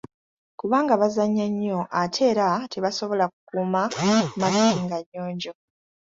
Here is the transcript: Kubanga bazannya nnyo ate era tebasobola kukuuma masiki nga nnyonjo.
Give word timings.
Kubanga 0.59 0.93
bazannya 1.01 1.45
nnyo 1.51 1.79
ate 2.01 2.21
era 2.31 2.47
tebasobola 2.73 3.25
kukuuma 3.31 3.81
masiki 4.39 4.79
nga 4.85 4.97
nnyonjo. 5.01 5.53